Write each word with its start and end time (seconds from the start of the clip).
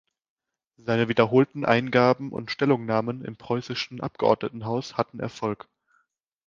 Seine 0.77 1.09
wiederholten 1.09 1.63
Eingaben 1.63 2.31
und 2.31 2.49
Stellungnahmen 2.49 3.23
im 3.23 3.35
Preußischen 3.37 4.01
Abgeordnetenhaus 4.01 4.97
hatten 4.97 5.19
Erfolg. 5.19 5.69